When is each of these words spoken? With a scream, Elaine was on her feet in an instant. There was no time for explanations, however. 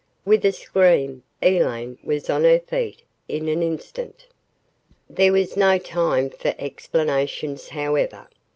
With 0.25 0.43
a 0.45 0.51
scream, 0.51 1.21
Elaine 1.43 1.99
was 2.03 2.27
on 2.27 2.43
her 2.43 2.57
feet 2.57 3.03
in 3.27 3.47
an 3.47 3.61
instant. 3.61 4.25
There 5.07 5.31
was 5.33 5.55
no 5.55 5.77
time 5.77 6.31
for 6.31 6.55
explanations, 6.57 7.69
however. 7.69 8.27